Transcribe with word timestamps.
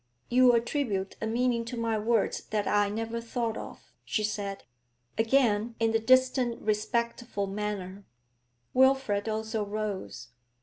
'You 0.31 0.53
attribute 0.53 1.15
a 1.21 1.27
meaning 1.27 1.63
to 1.65 1.77
my 1.77 1.95
words 1.99 2.45
that 2.45 2.67
I 2.67 2.89
never 2.89 3.21
thought 3.21 3.55
of,' 3.55 3.91
she 4.03 4.23
said, 4.23 4.63
again 5.15 5.75
in 5.79 5.91
the 5.91 5.99
distant 5.99 6.59
respectful 6.59 7.45
manner. 7.45 8.03
Wilfrid 8.73 9.29
also 9.29 9.63
rose. 9.63 10.29